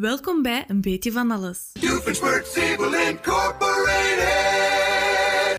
[0.00, 1.72] Welkom bij Een Beetje van Alles.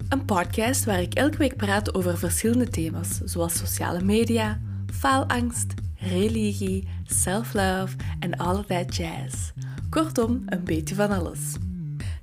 [0.10, 4.62] Een podcast waar ik elke week praat over verschillende thema's, zoals sociale media,
[4.94, 9.52] faalangst, religie, self-love en allerlei jazz.
[9.90, 11.39] Kortom, een beetje van alles.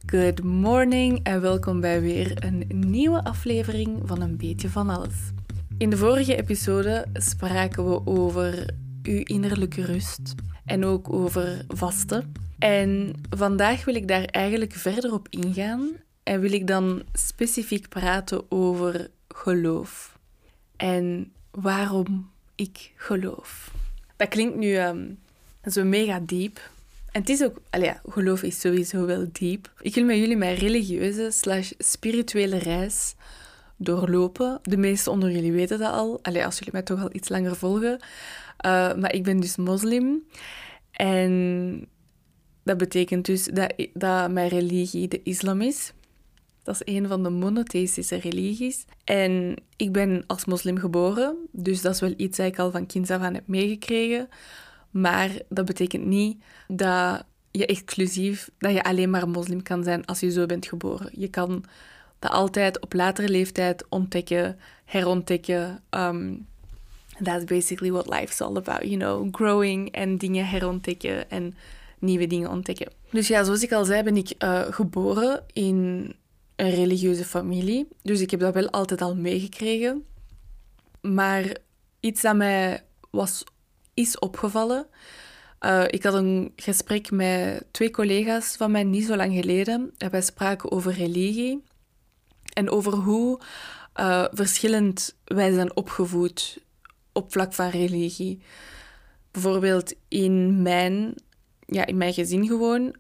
[0.07, 5.15] Good morning en welkom bij weer een nieuwe aflevering van Een beetje van alles.
[5.77, 10.35] In de vorige episode spraken we over uw innerlijke rust
[10.69, 12.33] en ook over vasten.
[12.59, 15.91] En vandaag wil ik daar eigenlijk verder op ingaan
[16.23, 20.19] en wil ik dan specifiek praten over geloof
[20.77, 23.73] en waarom ik geloof.
[24.17, 25.19] Dat klinkt nu um,
[25.65, 26.71] zo mega diep.
[27.13, 29.73] En het is ook, ja, geloof is sowieso wel diep.
[29.81, 33.15] Ik wil met jullie mijn religieuze slash spirituele reis
[33.77, 34.59] doorlopen.
[34.63, 36.19] De meesten onder jullie weten dat al.
[36.23, 37.99] Allee, als jullie mij toch al iets langer volgen.
[38.67, 40.23] Uh, maar ik ben dus moslim.
[40.91, 41.87] En
[42.63, 45.93] dat betekent dus dat, dat mijn religie de islam is.
[46.63, 48.85] Dat is een van de monotheïstische religies.
[49.05, 52.87] En ik ben als moslim geboren, dus dat is wel iets dat ik al van
[52.87, 54.29] kinds af aan heb meegekregen.
[54.91, 60.21] Maar dat betekent niet dat je exclusief, dat je alleen maar moslim kan zijn als
[60.21, 61.11] je zo bent geboren.
[61.13, 61.65] Je kan
[62.19, 65.83] dat altijd op latere leeftijd ontdekken, herontdekken.
[65.91, 66.47] Um,
[67.23, 71.55] that's basically what life is all about, you know, growing en dingen herontdekken en
[71.99, 72.93] nieuwe dingen ontdekken.
[73.11, 75.77] Dus ja, zoals ik al zei, ben ik uh, geboren in
[76.57, 77.89] een religieuze familie.
[78.03, 80.05] Dus ik heb dat wel altijd al meegekregen.
[81.01, 81.57] Maar
[82.01, 83.45] iets dat mij was,
[83.95, 84.87] is opgevallen.
[85.61, 89.95] Uh, ik had een gesprek met twee collega's van mij niet zo lang geleden.
[89.99, 91.63] En wij spraken over religie
[92.53, 93.41] en over hoe
[94.01, 96.59] uh, verschillend wij zijn opgevoed
[97.19, 98.41] op vlak van religie.
[99.31, 101.15] Bijvoorbeeld in mijn,
[101.67, 102.95] ja, in mijn gezin gewoon.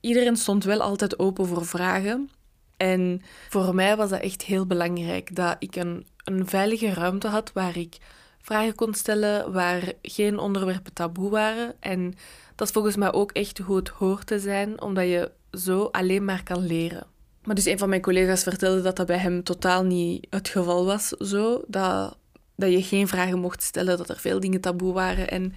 [0.00, 2.30] Iedereen stond wel altijd open voor vragen.
[2.76, 7.52] En voor mij was dat echt heel belangrijk dat ik een, een veilige ruimte had
[7.52, 7.96] waar ik
[8.40, 11.74] vragen kon stellen, waar geen onderwerpen taboe waren.
[11.80, 12.14] En
[12.54, 16.42] dat is volgens mij ook echt het hoort te zijn, omdat je zo alleen maar
[16.42, 17.06] kan leren.
[17.44, 20.84] Maar dus een van mijn collega's vertelde dat dat bij hem totaal niet het geval
[20.84, 21.08] was.
[21.08, 22.16] Zo, dat,
[22.56, 25.30] dat je geen vragen mocht stellen, dat er veel dingen taboe waren.
[25.30, 25.54] En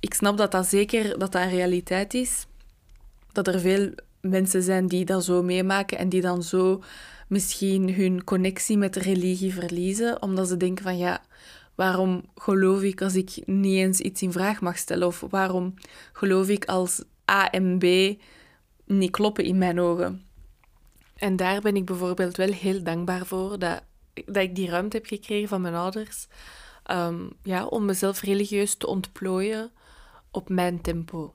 [0.00, 2.46] ik snap dat dat zeker dat dat een realiteit is.
[3.32, 3.90] Dat er veel
[4.20, 6.82] mensen zijn die dat zo meemaken en die dan zo
[7.28, 11.22] misschien hun connectie met de religie verliezen, omdat ze denken van ja,
[11.74, 15.06] waarom geloof ik als ik niet eens iets in vraag mag stellen?
[15.06, 15.74] Of waarom
[16.12, 17.84] geloof ik als A en B
[18.84, 20.24] niet kloppen in mijn ogen?
[21.16, 23.82] En daar ben ik bijvoorbeeld wel heel dankbaar voor dat,
[24.24, 26.26] dat ik die ruimte heb gekregen van mijn ouders.
[26.90, 29.70] Um, ja, om mezelf religieus te ontplooien
[30.30, 31.34] op mijn tempo.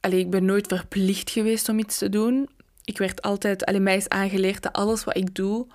[0.00, 2.48] Allee, ik ben nooit verplicht geweest om iets te doen.
[2.84, 5.66] Ik werd altijd, alleen mij is aangeleerd dat alles wat ik doe,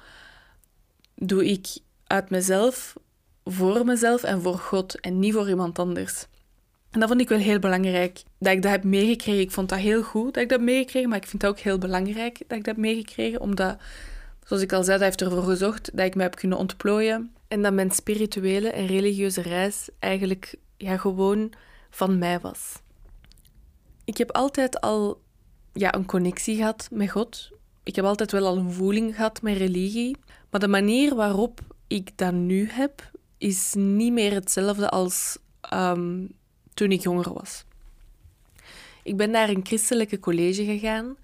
[1.16, 1.68] doe ik
[2.08, 2.96] uit mezelf,
[3.44, 6.26] voor mezelf en voor God en niet voor iemand anders.
[6.92, 9.42] En dat vond ik wel heel belangrijk, dat ik dat heb meegekregen.
[9.42, 11.78] Ik vond dat heel goed dat ik dat meegekregen, maar ik vind het ook heel
[11.78, 13.78] belangrijk dat ik dat heb meegekregen, omdat,
[14.46, 17.62] zoals ik al zei, dat heeft ervoor gezorgd dat ik me heb kunnen ontplooien en
[17.62, 21.54] dat mijn spirituele en religieuze reis eigenlijk ja, gewoon
[21.90, 22.80] van mij was.
[24.06, 25.22] Ik heb altijd al
[25.74, 27.50] ja, een connectie gehad met God.
[27.84, 30.18] Ik heb altijd wel al een voeling gehad met religie.
[30.50, 35.38] Maar de manier waarop ik dat nu heb, is niet meer hetzelfde als
[35.74, 36.32] um,
[36.74, 37.66] toen ik jonger was.
[39.04, 41.18] Ik ben naar een christelijke college gegaan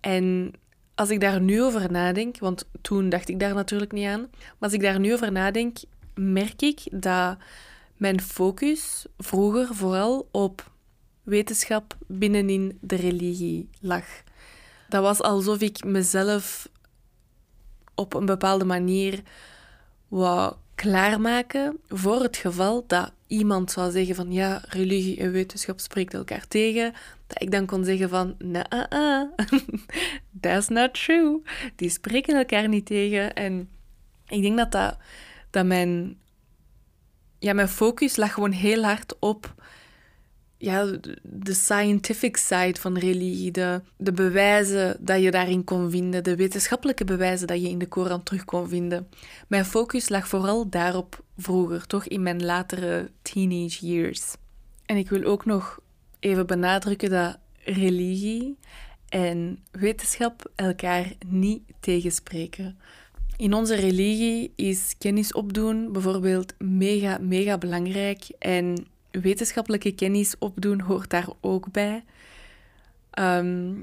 [0.00, 0.52] en
[0.96, 4.56] als ik daar nu over nadenk, want toen dacht ik daar natuurlijk niet aan, maar
[4.58, 5.78] als ik daar nu over nadenk,
[6.14, 7.36] merk ik dat
[7.96, 10.70] mijn focus vroeger vooral op
[11.22, 14.04] wetenschap binnenin de religie lag.
[14.88, 16.68] Dat was alsof ik mezelf
[17.94, 19.22] op een bepaalde manier
[20.08, 26.14] wou klaarmaken voor het geval dat iemand zou zeggen van ja, religie en wetenschap spreekt
[26.14, 26.92] elkaar tegen,
[27.26, 29.22] dat ik dan kon zeggen van nee, uh, uh,
[30.40, 31.42] that's not true.
[31.76, 33.34] Die spreken elkaar niet tegen.
[33.34, 33.68] En
[34.26, 34.96] ik denk dat, dat,
[35.50, 36.18] dat mijn,
[37.38, 39.54] ja, mijn focus lag gewoon heel hard op
[40.58, 40.86] ja,
[41.22, 47.04] de scientific side van religie, de, de bewijzen dat je daarin kon vinden, de wetenschappelijke
[47.04, 49.08] bewijzen dat je in de Koran terug kon vinden.
[49.48, 54.34] Mijn focus lag vooral daarop vroeger, toch in mijn latere teenage years.
[54.86, 55.78] En ik wil ook nog
[56.18, 58.58] even benadrukken dat religie
[59.08, 62.78] en wetenschap elkaar niet tegenspreken.
[63.36, 68.86] In onze religie is kennis opdoen bijvoorbeeld mega, mega belangrijk en
[69.20, 72.04] wetenschappelijke kennis opdoen hoort daar ook bij.
[73.10, 73.74] Ehm,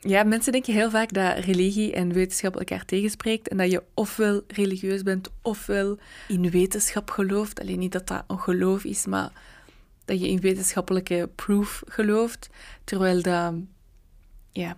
[0.00, 4.42] ja, mensen denken heel vaak dat religie en wetenschap elkaar tegenspreekt en dat je ofwel
[4.46, 5.98] religieus bent ofwel
[6.28, 7.60] in wetenschap gelooft.
[7.60, 9.32] Alleen niet dat dat een geloof is, maar
[10.04, 12.50] dat je in wetenschappelijke proof gelooft.
[12.84, 13.54] Terwijl dat,
[14.50, 14.76] ja,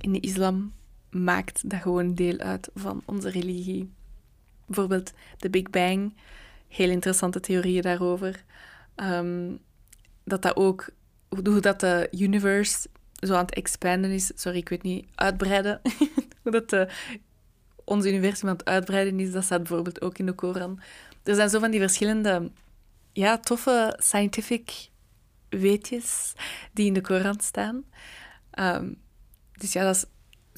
[0.00, 0.72] in de islam
[1.10, 3.90] maakt dat gewoon deel uit van onze religie.
[4.66, 6.14] Bijvoorbeeld de Big Bang,
[6.68, 8.44] heel interessante theorieën daarover.
[8.96, 9.56] Ehm,
[10.24, 10.88] dat dat ook,
[11.28, 14.32] hoe dat de universe zo aan het expanden is.
[14.34, 15.80] Sorry, ik weet niet, uitbreiden.
[16.42, 16.88] hoe dat de,
[17.84, 20.80] ons universum aan het uitbreiden is, dat staat bijvoorbeeld ook in de Koran.
[21.22, 22.50] Er zijn zo van die verschillende,
[23.12, 24.88] ja, toffe scientific
[25.48, 26.32] weetjes
[26.72, 27.84] die in de Koran staan.
[28.50, 28.92] Ehm,
[29.52, 30.04] dus ja, dat is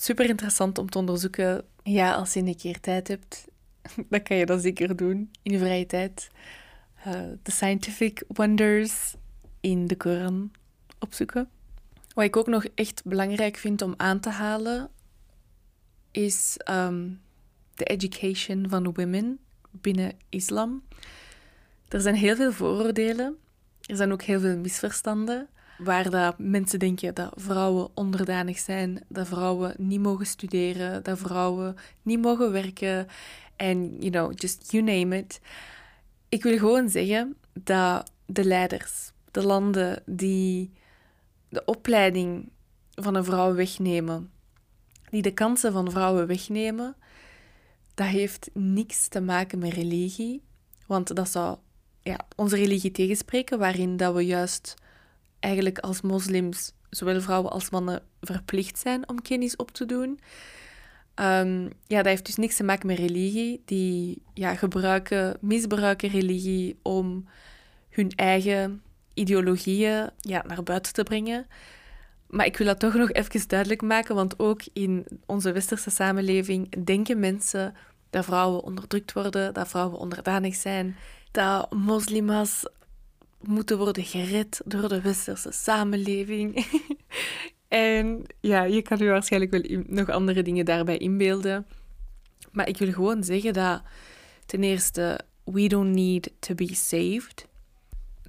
[0.03, 1.65] super interessant om te onderzoeken.
[1.83, 3.47] Ja, als je een keer tijd hebt,
[4.11, 6.29] dan kan je dat zeker doen in je vrije tijd.
[7.09, 9.15] Eh, de scientific wonders
[9.61, 10.51] in de Koran
[10.99, 11.49] opzoeken.
[12.15, 14.91] Wat ik ook nog echt belangrijk vind om aan te halen,
[16.11, 17.09] is ehm,
[17.75, 19.39] de education van women
[19.71, 20.83] binnen islam.
[21.89, 23.37] Er zijn heel veel vooroordelen.
[23.87, 25.49] Er zijn ook heel veel misverstanden.
[25.79, 31.77] Waar dat mensen denken dat vrouwen onderdanig zijn, dat vrouwen niet mogen studeren, dat vrouwen
[32.03, 33.07] niet mogen werken.
[33.57, 35.41] En, you know, just you name it.
[36.29, 40.73] Ik wil gewoon zeggen dat de leiders, de landen die
[41.49, 42.51] de opleiding
[42.95, 44.31] van een vrouw wegnemen,
[45.11, 46.97] die de kansen van vrouwen wegnemen,
[47.95, 50.43] dat heeft niks te maken met religie.
[50.87, 51.59] Want dat zou
[52.03, 54.75] ja, onze religie tegenspreken, waarin dat we juist
[55.41, 60.21] eigenlijk als moslims, zowel vrouwen als mannen, verplicht zijn om kennis op te doen.
[61.21, 63.63] Um, ja, dat heeft dus niks te maken met religie.
[63.65, 67.29] Die ja, gebruiken, misbruiken religie om
[67.91, 68.83] hun eigen
[69.15, 71.47] ideologieën ja, naar buiten te brengen.
[72.27, 76.85] Maar ik wil dat toch nog even duidelijk maken, want ook in onze westerse samenleving
[76.85, 77.75] denken mensen
[78.11, 80.97] dat vrouwen onderdrukt worden, dat vrouwen onderdanig zijn,
[81.31, 82.65] dat moslima's
[83.41, 86.55] moeten worden gered door de westerse samenleving.
[87.69, 91.67] en ja, je kan je waarschijnlijk wel nog andere dingen daarbij inbeelden.
[92.53, 93.83] Maar ik wil gewoon zeggen dat
[94.47, 97.47] ten eerste, we don't need to be saved.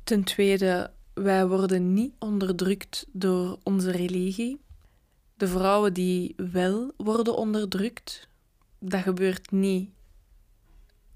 [0.03, 4.59] Ten tweede, wij worden niet onderdrukt door onze religie.
[5.35, 8.27] De vrouwen die wel worden onderdrukt,
[8.79, 9.89] dat gebeurt niet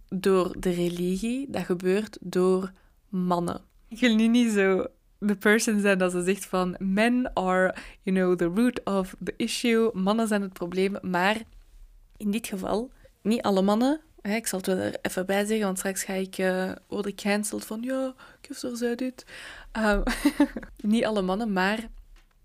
[0.10, 2.72] door de religie, dat gebeurt door
[3.10, 3.62] mannen.
[3.88, 4.86] Ik wil nu niet zo
[5.24, 9.34] de person zijn dat ze zegt van men are, you know, the root of the
[9.38, 11.42] issue, mannen zijn het probleem, maar
[12.18, 12.92] in dit geval,
[13.22, 16.38] niet alle mannen, ik zal het wel er even bij zeggen, want straks ga ik,
[16.38, 19.26] uh, worden cancelled van ja, Kufster zei dit.
[19.78, 20.02] Uh,
[20.82, 21.90] niet alle mannen, maar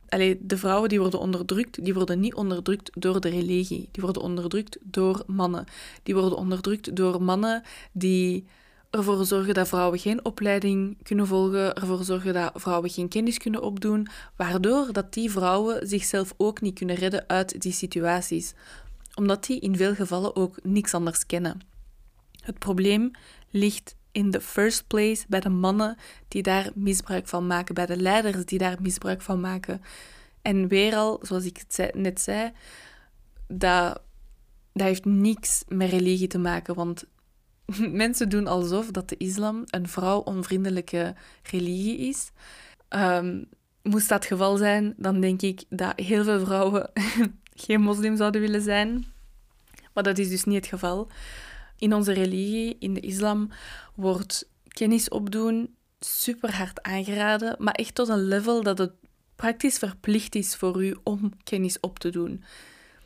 [0.08, 3.88] allee, de vrouwen die worden onderdrukt, die worden niet onderdrukt door de religie.
[3.92, 5.64] Die worden onderdrukt door mannen.
[6.02, 8.46] Die worden onderdrukt door mannen die
[8.90, 13.62] ervoor zorgen dat vrouwen geen opleiding kunnen volgen, ervoor zorgen dat vrouwen geen kennis kunnen
[13.62, 18.54] opdoen, waardoor dat die vrouwen zichzelf ook niet kunnen redden uit die situaties,
[19.14, 21.60] omdat die in veel gevallen ook niks anders kennen.
[22.44, 23.10] Het probleem
[23.50, 25.96] ligt in the first place bij de mannen
[26.28, 29.82] die daar misbruik van maken, bij de leiders die daar misbruik van maken.
[30.42, 32.52] En weer al, zoals ik het net zei,
[33.48, 34.00] dat,
[34.72, 37.04] heeft niks met religie te maken, want
[38.04, 42.30] mensen doen alsof dat de islam een vrouw-onvriendelijke religie is.
[42.88, 43.48] Um,
[43.82, 46.90] moest dat het geval zijn, dan denk ik dat heel veel vrouwen
[47.64, 49.06] geen moslim zouden willen zijn.
[49.92, 51.08] Maar dat is dus niet het geval.
[51.78, 53.50] In onze religie, in de islam,
[53.94, 58.92] wordt kennis opdoen super hard aangeraden, maar echt tot een level dat het
[59.36, 62.44] praktisch verplicht is voor u om kennis op te doen.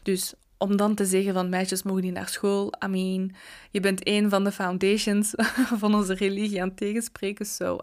[0.03, 3.35] Dus om dan te zeggen van meisjes mogen niet naar school, I mean,
[3.71, 5.35] je bent een van de foundations
[5.83, 7.79] van onze religie aan het tegenspreken, so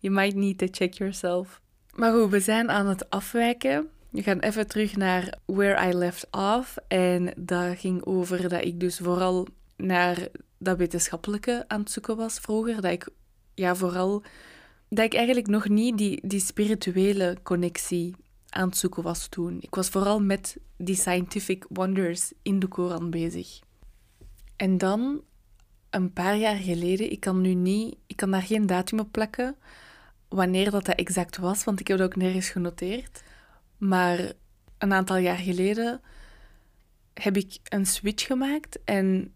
[0.00, 1.60] you might need to check yourself.
[1.94, 3.88] Maar goed, we zijn aan het afwijken.
[4.10, 6.76] We gaan even terug naar where I left off.
[6.88, 12.38] En dat ging over dat ik dus vooral naar dat wetenschappelijke aan het zoeken was
[12.38, 12.80] vroeger.
[12.80, 13.08] Dat ik
[13.54, 14.22] ja, vooral
[14.88, 18.14] dat ik eigenlijk nog niet die, die spirituele connectie
[18.48, 19.56] aan het zoeken was toen.
[19.60, 23.60] Ik was vooral met die scientific wonders in de Koran bezig.
[24.56, 25.22] En dan,
[25.90, 29.56] een paar jaar geleden, ik kan nu niet, ik kan daar geen datum op plakken
[30.28, 33.22] wanneer dat, dat exact was, want ik heb dat ook nergens genoteerd.
[33.78, 34.32] Maar
[34.78, 36.00] een aantal jaar geleden
[37.14, 39.34] heb ik een switch gemaakt en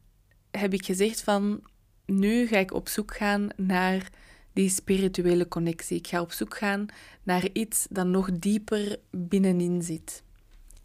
[0.51, 1.63] heb ik gezegd van
[2.07, 4.11] nu ga ik op zoek gaan naar
[4.53, 5.97] die spirituele connectie.
[5.97, 6.87] Ik ga op zoek gaan
[7.23, 10.23] naar iets dat nog dieper binnenin zit.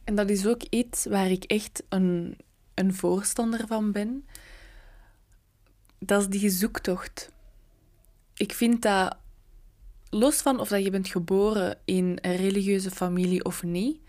[0.03, 2.38] En dat is ook iets waar ik echt een,
[2.74, 4.25] een voorstander van ben.
[6.00, 7.31] Dat is die zoektocht.
[8.33, 9.17] Ik vind dat,
[10.09, 14.00] los van of dat je bent geboren in een religieuze familie of niet,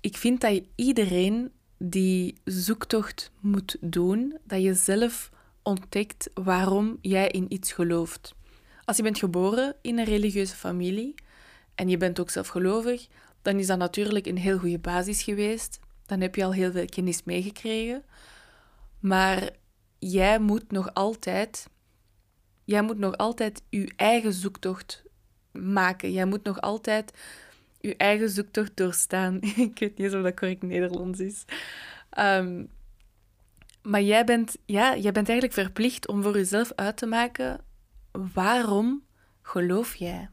[0.00, 5.30] ik vind dat iedereen die zoektocht moet doen, dat je zelf
[5.62, 8.35] ontdekt waarom jij in iets gelooft.
[8.86, 11.14] Als je bent geboren in een religieuze familie
[11.74, 13.06] en je bent ook zelf gelovig,
[13.42, 15.78] dan is dat natuurlijk een heel goede basis geweest.
[16.06, 18.04] Dan heb je al heel veel kennis meegekregen.
[19.00, 19.50] Maar
[19.98, 21.68] jij moet nog altijd,
[22.64, 25.04] jij moet nog altijd je eigen zoektocht
[25.52, 26.12] maken.
[26.12, 27.12] Jij moet nog altijd
[27.80, 29.40] je eigen zoektocht doorstaan.
[29.56, 31.44] Ik weet niet of dat correct Nederlands is.
[32.10, 32.64] Ehm,
[33.82, 37.64] maar jij bent, ja, jij bent eigenlijk verplicht om voor jezelf uit te maken
[38.32, 39.02] waarom
[39.42, 40.28] geloof jij?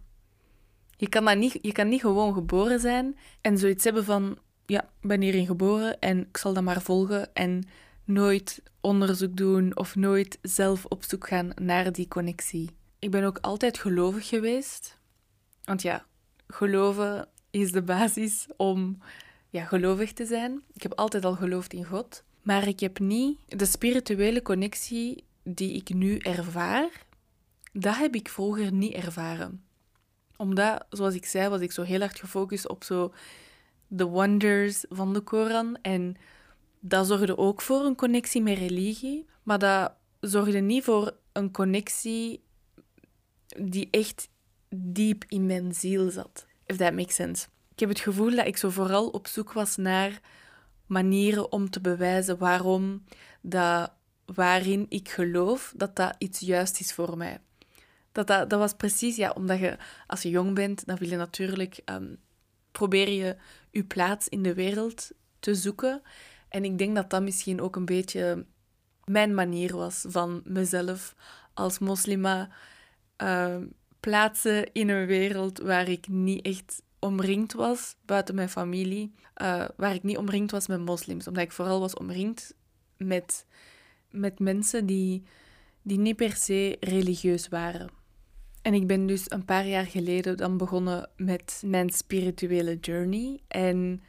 [0.97, 4.81] Je kan, dat niet, je kan niet gewoon geboren zijn en zoiets hebben van, ja,
[4.81, 7.63] ik ben hierin geboren en ik zal dat maar volgen en
[8.03, 12.69] nooit onderzoek doen of nooit zelf op zoek gaan naar die connectie.
[12.99, 14.99] Ik ben ook altijd gelovig geweest.
[15.63, 16.05] Want ja,
[16.47, 18.97] geloven is de basis om
[19.49, 20.61] ja, gelovig te zijn.
[20.73, 22.23] Ik heb altijd al geloofd in God.
[22.41, 27.05] Maar ik heb niet de spirituele connectie die ik nu ervaar,
[27.73, 29.63] dat heb ik vroeger niet ervaren.
[30.37, 33.13] Omdat, zoals ik zei, was ik zo heel hard gefocust op zo
[33.87, 35.77] de wonders van de Koran.
[35.81, 36.15] En
[36.79, 39.25] dat zorgde ook voor een connectie met religie.
[39.43, 42.43] Maar dat zorgde niet voor een connectie
[43.57, 44.29] die echt
[44.69, 46.45] diep in mijn ziel zat.
[46.65, 47.47] If that makes sense.
[47.71, 50.21] Ik heb het gevoel dat ik zo vooral op zoek was naar
[50.85, 53.03] manieren om te bewijzen waarom
[53.41, 53.91] dat
[54.25, 57.39] waarin ik geloof dat dat iets juist is voor mij.
[58.13, 59.77] Dat, dat, dat was precies, ja, omdat je
[60.07, 62.17] als je jong bent, dan wil je natuurlijk um,
[62.71, 63.35] probeer je
[63.71, 66.01] je plaats in de wereld te zoeken.
[66.49, 68.45] En ik denk dat dat misschien ook een beetje
[69.03, 71.15] mijn manier was van mezelf
[71.53, 72.49] als moslima
[73.17, 73.57] uh,
[73.99, 79.93] plaatsen in een wereld waar ik niet echt omringd was, buiten mijn familie, uh, waar
[79.93, 81.27] ik niet omringd was met moslims.
[81.27, 82.53] Omdat ik vooral was omringd
[82.97, 83.45] met,
[84.09, 85.23] met mensen die,
[85.81, 88.02] die niet per se religieus waren.
[88.63, 93.39] En ik ben dus een paar jaar geleden dan begonnen met mijn spirituele journey.
[93.47, 94.01] En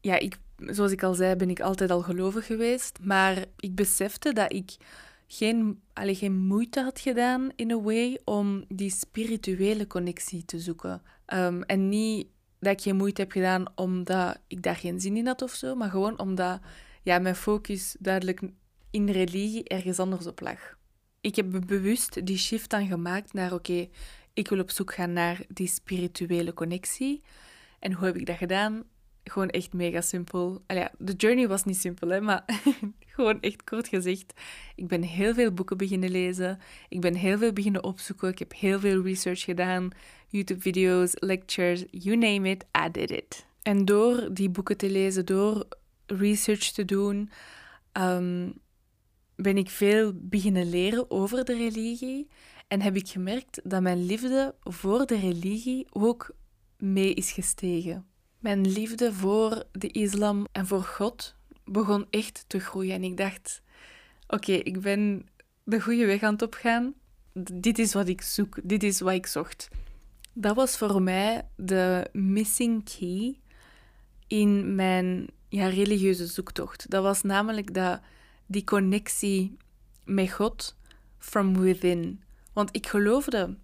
[0.00, 2.98] ja, ik, zoals ik al zei, ben ik altijd al gelovig geweest.
[3.02, 4.76] Maar ik besefte dat ik
[5.26, 11.02] geen, allee, geen moeite had gedaan, in a way, om die spirituele connectie te zoeken.
[11.26, 12.26] Ehm, en niet
[12.58, 15.74] dat ik geen moeite heb gedaan omdat ik daar geen zin in had of zo,
[15.74, 16.60] maar gewoon omdat
[17.02, 18.40] ja, mijn focus duidelijk
[18.90, 20.76] in religie ergens anders op lag.
[21.24, 23.88] Ik heb bewust die shift dan gemaakt naar oké,
[24.32, 27.22] ik wil op zoek gaan naar die spirituele connectie.
[27.78, 28.82] En hoe heb ik dat gedaan?
[29.24, 30.62] Gewoon echt mega simpel.
[30.66, 32.44] ja, de journey was niet simpel, hè, maar
[33.14, 34.32] gewoon echt kort gezegd.
[34.74, 36.58] Ik ben heel veel boeken beginnen lezen.
[36.88, 38.28] Ik ben heel veel beginnen opzoeken.
[38.28, 39.90] Ik heb heel veel research gedaan.
[40.28, 43.46] YouTube-video's, lectures, you name it, I did it.
[43.62, 45.66] En door die boeken te lezen, door
[46.06, 47.30] research te doen,
[47.92, 48.50] ehm,
[49.36, 52.28] ben ik veel beginnen leren over de religie.
[52.68, 56.34] En heb ik gemerkt dat mijn liefde voor de religie ook
[56.78, 58.06] mee is gestegen.
[58.38, 62.94] Mijn liefde voor de islam en voor God begon echt te groeien.
[62.94, 63.62] En ik dacht,
[64.26, 65.26] oké, ik ben
[65.64, 66.94] de goede weg aan het opgaan.
[67.52, 69.68] Dit is wat ik zoek, dit is wat ik zocht.
[70.32, 73.38] Dat was voor mij de missing key
[74.26, 76.90] in mijn ja, religieuze zoektocht.
[76.90, 78.00] Dat was namelijk dat,
[78.46, 79.56] die connectie
[80.04, 80.76] met God
[81.18, 82.22] from within.
[82.52, 83.56] Want ik geloofde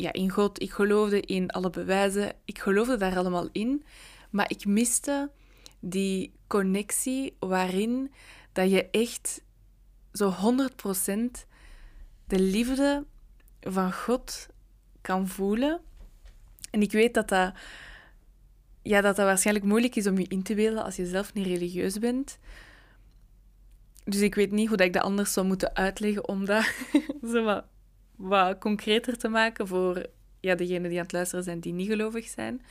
[0.00, 3.84] ja, in God, ik geloofde in alle bewijzen, ik geloofde daar allemaal in,
[4.30, 5.30] maar ik miste
[5.80, 8.12] die connectie waarin
[8.52, 9.42] dat je echt
[10.12, 10.34] zo 100%
[12.26, 13.04] de liefde
[13.60, 14.48] van God
[15.00, 15.80] kan voelen.
[16.70, 17.54] En ik weet dat dat,
[18.82, 21.46] ja, dat dat waarschijnlijk moeilijk is om je in te beelden als je zelf niet
[21.46, 22.38] religieus bent.
[24.04, 26.64] Dus ik weet niet hoe dat ik dat anders zou moeten uitleggen om dat
[27.32, 27.64] zo wat,
[28.16, 30.06] wat concreter te maken voor
[30.40, 32.62] ja, degenen die aan het luisteren zijn die niet gelovig zijn.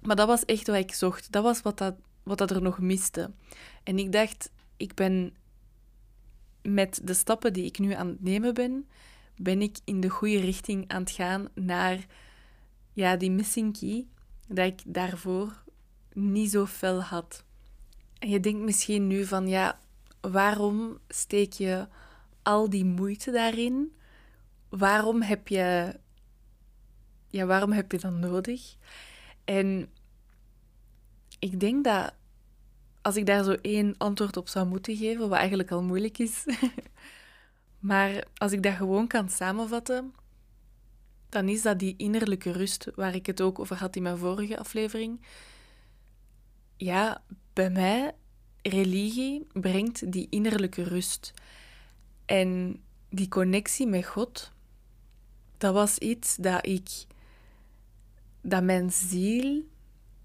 [0.00, 1.32] Maar dat was echt wat ik zocht.
[1.32, 3.30] Dat was wat, dat, wat dat er nog miste.
[3.82, 5.36] En ik dacht, ik ben
[6.62, 8.88] met de stappen die ik nu aan het nemen ben,
[9.36, 12.06] ben ik in de goede richting aan het gaan naar
[12.92, 14.06] ja, die missing key
[14.48, 15.62] dat ik daarvoor
[16.12, 17.44] niet zo fel had.
[18.18, 19.78] Je denkt misschien nu van, ja,
[20.20, 21.86] waarom steek je
[22.42, 23.92] al die moeite daarin
[24.68, 25.98] waarom heb je,
[27.28, 28.76] ja, waarom heb je dat nodig?
[29.44, 29.90] En
[31.38, 32.14] ik denk dat
[33.02, 36.44] als ik daar zo één antwoord op zou moeten geven, wat eigenlijk al moeilijk is,
[37.78, 40.14] maar als ik dat gewoon kan samenvatten,
[41.28, 44.58] dan is dat die innerlijke rust waar ik het ook over had in mijn vorige
[44.58, 45.20] aflevering.
[46.76, 47.22] Ja,
[47.58, 48.12] bij mij,
[48.62, 51.32] religie brengt die innerlijke rust.
[52.26, 54.52] En die connectie met God,
[55.56, 56.88] dat was iets dat ik,
[58.40, 59.62] dat mijn ziel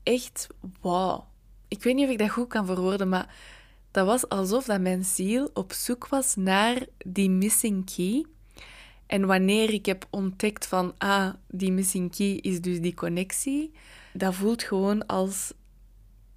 [0.04, 0.48] echt,
[0.82, 1.28] wauw.
[1.68, 3.36] Ik weet niet of ik dat goed kan verwoorden, maar
[3.92, 8.26] dat was alsof dat mijn ziel op zoek was naar die missing key.
[9.06, 13.72] En wanneer ik heb ontdekt van, ah, die missing key is dus die connectie,
[14.14, 15.54] dat voelt gewoon als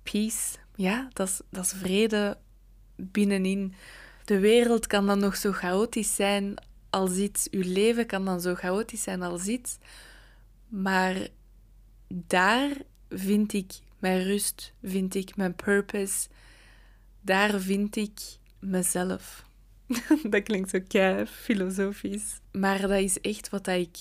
[0.02, 0.64] peace.
[0.76, 2.38] Ja, dat is, dat vrede
[2.96, 3.74] binnenin.
[4.24, 6.54] De wereld kan dan nog zo chaotisch zijn
[6.90, 7.50] als iets.
[7.50, 9.78] Uw leven kan dan zo chaotisch zijn als iets.
[10.68, 11.28] Maar
[12.08, 12.70] daar
[13.08, 16.28] vind ik mijn rust, vind ik mijn purpose.
[17.20, 18.20] Daar vind ik
[18.60, 19.44] mezelf.
[20.30, 22.40] dat klinkt zo kei filosofisch.
[22.52, 23.96] Maar dat is echt wat ik...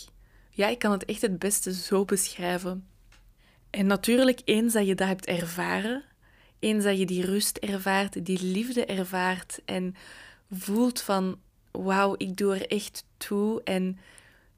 [0.49, 2.87] Ja, ik kan het echt het beste zo beschrijven.
[3.69, 6.03] En natuurlijk, eens dat je dat hebt ervaren,
[6.65, 9.95] eens dat je die rust ervaart, die liefde ervaart en
[10.51, 11.39] voelt van,
[11.71, 13.99] wauw, ik doe er echt toe en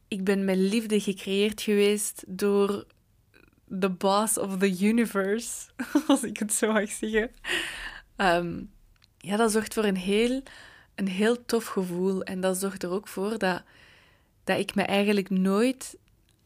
[0.07, 2.85] ik ben met liefde gecreëerd geweest door
[3.79, 5.69] the boss of the universe,
[6.07, 7.31] als ik het zo mag zeggen.
[8.15, 8.61] Ehm,
[9.17, 10.41] ja, dat zorgt voor een heel
[10.97, 12.23] een heel tof gevoel.
[12.23, 13.63] En dat zorgt er ook voor dat,
[14.43, 15.97] dat ik me eigenlijk nooit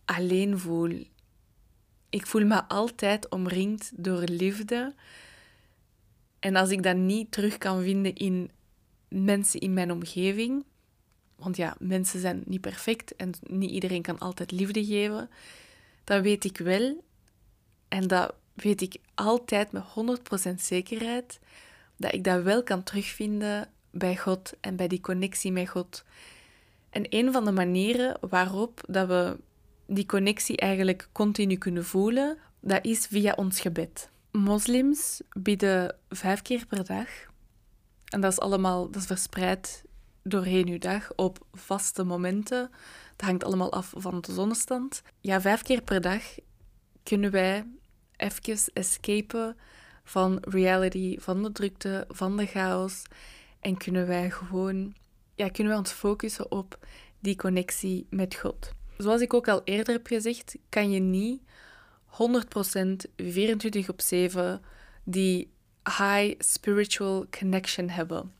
[0.06, 1.08] alleen voel.
[2.10, 4.94] Ik voel me altijd omringd door liefde.
[6.42, 8.52] En als ik dat niet terug kan vinden in
[9.08, 10.64] mensen in mijn omgeving,
[11.36, 15.30] want ja, mensen zijn niet perfect en niet iedereen kan altijd liefde geven,
[16.04, 17.04] dan weet ik wel,
[17.88, 19.84] en dat weet ik altijd met
[20.52, 21.40] 100% zekerheid,
[21.98, 26.04] dat ik dat wel kan terugvinden bij God en bij die connectie met God.
[26.90, 29.38] En een van de manieren waarop dat we
[29.86, 34.11] die connectie eigenlijk continu kunnen voelen, dat is via ons gebed.
[34.32, 37.08] Moslims bidden vijf keer per dag.
[38.06, 39.84] En dat is allemaal dat is verspreid
[40.24, 42.70] doorheen uw dag op vaste momenten.
[43.16, 45.02] Dat hangt allemaal af van de zonnestand.
[45.20, 46.24] Ja, vijf keer per dag
[47.04, 47.66] kunnen wij
[48.18, 49.58] even escapen
[50.04, 53.04] van reality, van de drukte, van de chaos.
[53.60, 54.94] En kunnen wij gewoon,
[55.36, 56.80] ja, kunnen wij ons focussen op
[57.20, 58.72] die connectie met God.
[58.98, 61.42] Zoals ik ook al eerder heb gezegd, kan je niet
[62.12, 62.16] 100%
[63.16, 64.62] 24 op 7
[65.04, 65.52] die
[65.84, 68.32] high spiritual connection hebben.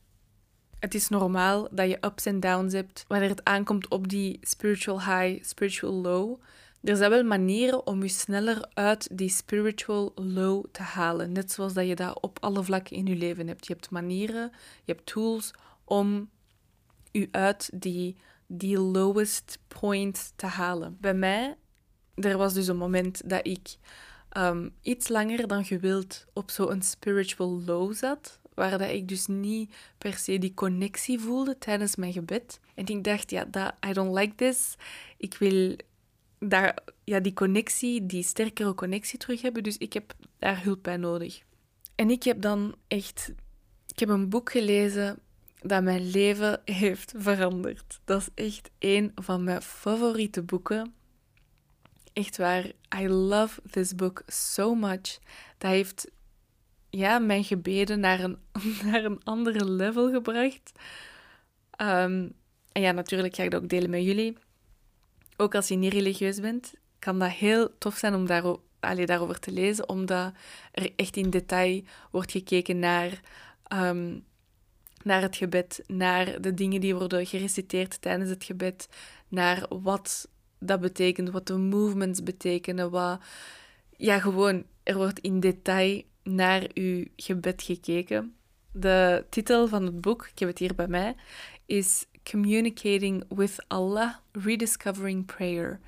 [0.78, 5.02] Het is normaal dat je ups en downs hebt wanneer het aankomt op die spiritual
[5.04, 6.40] high, spiritual low.
[6.82, 11.32] Er zijn wel manieren om je sneller uit die spiritual low te halen.
[11.32, 13.66] Net zoals dat je dat op alle vlakken in je leven hebt.
[13.66, 14.50] Je hebt manieren,
[14.84, 15.50] je hebt tools
[15.84, 16.30] om
[17.10, 20.96] je uit die, die lowest point te halen.
[21.00, 21.56] Bij mij,
[22.14, 23.76] er was dus een moment dat ik
[24.36, 28.40] um, iets langer dan gewild op zo'n spiritual low zat.
[28.54, 32.60] Waar dat ik dus niet per se die connectie voelde tijdens mijn gebed.
[32.74, 34.74] En ik dacht, ja, dat, I don't like this.
[35.16, 35.76] Ik wil
[36.38, 39.62] daar, ja, die connectie, die sterkere connectie terug hebben.
[39.62, 41.42] Dus ik heb daar hulp bij nodig.
[41.94, 43.32] En ik heb dan echt...
[43.86, 45.18] Ik heb een boek gelezen
[45.60, 48.00] dat mijn leven heeft veranderd.
[48.04, 50.94] Dat is echt een van mijn favoriete boeken.
[52.12, 52.72] Echt waar.
[53.00, 55.18] I love this book so much.
[55.58, 56.10] Dat heeft
[56.90, 58.38] ja, mijn gebeden naar een,
[58.90, 60.72] naar een andere level gebracht.
[61.70, 62.28] Ehm,
[62.72, 64.36] en ja, natuurlijk ga ik dat ook delen met jullie
[65.42, 69.38] ook als je niet religieus bent, kan dat heel tof zijn om daarover, allee, daarover
[69.38, 70.32] te lezen, omdat
[70.72, 73.20] er echt in detail wordt gekeken naar,
[73.62, 74.18] ehm,
[75.02, 78.88] naar het gebed, naar de dingen die worden gereciteerd tijdens het gebed,
[79.28, 80.28] naar wat
[80.62, 83.20] dat betekent, wat de movements betekenen, wat...
[83.96, 88.34] Ja, gewoon, er wordt in detail naar uw gebed gekeken.
[88.72, 91.14] De titel van het boek, ik heb het hier bij mij,
[91.66, 95.80] is Communicating with Allah, Rediscovering Prayer.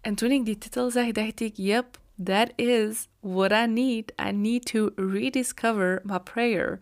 [0.00, 4.12] En toen ik die titel zag, dacht ik, yep, that is what I need.
[4.28, 6.78] I need to rediscover my prayer.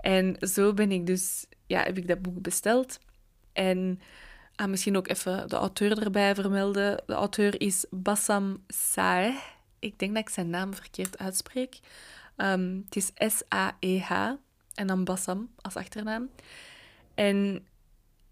[0.00, 2.98] En zo ben ik dus, ja, heb ik dat boek besteld.
[3.52, 4.00] En
[4.58, 7.02] ah, misschien ook even de auteur erbij vermelden.
[7.06, 9.36] De auteur is Bassam Saeh.
[9.78, 11.78] Ik denk dat ik zijn naam verkeerd uitspreek.
[12.36, 14.12] Um, het is S-A-E-H
[14.74, 16.30] en dan Bassam als achternaam.
[17.14, 17.66] En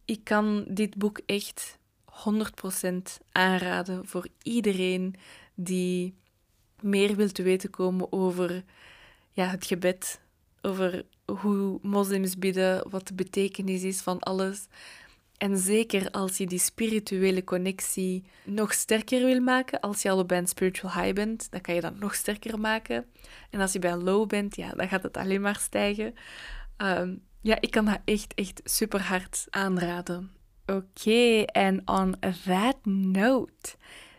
[0.05, 2.97] ik kan dit boek echt 100%
[3.33, 5.15] aanraden voor iedereen
[5.55, 6.15] die
[6.81, 8.65] meer wilt weten komen over
[9.33, 10.21] ja, het gebed,
[10.61, 11.05] over
[11.41, 14.67] hoe moslims bidden, wat de betekenis is van alles.
[15.39, 20.39] En zeker als je die spirituele connectie nog sterker wil maken, als je al bij
[20.39, 23.07] een spiritual high bent, dan kan je dat nog sterker maken.
[23.51, 26.15] En als je bij low bent, ja, dan gaat het alleen maar stijgen.
[26.77, 30.31] Ehm, ja, ik kan dat echt, echt super hard aanraden.
[30.67, 33.77] Oké, en on that note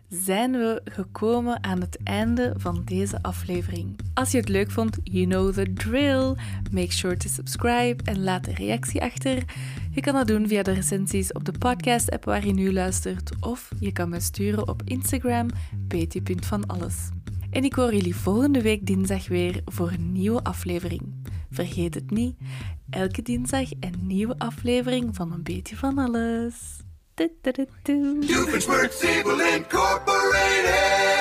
[0.09, 3.99] zijn we gekomen aan het einde van deze aflevering.
[4.13, 6.35] Als je het leuk vond, you know the drill.
[6.71, 9.43] Make sure to subscribe en laat een reactie achter.
[9.91, 13.71] Je kan dat doen via de recensies op de podcast-app waar je nu luistert, of
[13.79, 15.47] je kan me sturen op Instagram,
[15.87, 17.09] pt.vanalles.
[17.49, 21.01] En ik hoor jullie volgende week dinsdag weer voor een nieuwe aflevering.
[21.49, 22.37] Vergeet het niet,
[22.89, 26.85] elke dinsdag een nieuwe aflevering van Een Beetje van Alles.
[27.17, 31.16] Doofenshmirtz Evil Incorporated.